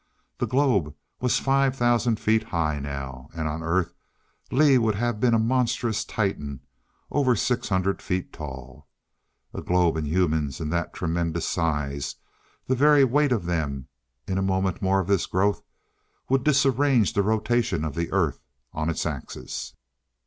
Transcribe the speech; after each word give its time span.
The 0.39 0.47
globe 0.47 0.95
was 1.19 1.37
five 1.37 1.75
thousand 1.75 2.19
feet 2.19 2.45
high 2.45 2.79
now. 2.79 3.29
And 3.35 3.47
on 3.47 3.61
Earth 3.61 3.93
Lee 4.49 4.79
would 4.79 4.95
have 4.95 5.19
been 5.19 5.35
a 5.35 5.37
monstrous 5.37 6.03
Titan 6.03 6.61
over 7.11 7.35
six 7.35 7.69
hundred 7.69 8.01
feet 8.01 8.33
tall. 8.33 8.87
A 9.53 9.61
globe, 9.61 9.97
and 9.97 10.07
humans 10.07 10.59
in 10.59 10.69
that 10.69 10.95
tremendous 10.95 11.47
size 11.47 12.15
the 12.65 12.73
very 12.73 13.03
weight 13.03 13.31
of 13.31 13.45
them 13.45 13.89
in 14.27 14.39
a 14.39 14.41
moment 14.41 14.81
more 14.81 14.99
of 15.01 15.07
this 15.07 15.27
growth 15.27 15.61
would 16.29 16.43
disarrange 16.43 17.13
the 17.13 17.21
rotation 17.21 17.85
of 17.85 17.93
the 17.93 18.11
Earth 18.11 18.39
on 18.73 18.89
its 18.89 19.05
axis!... 19.05 19.75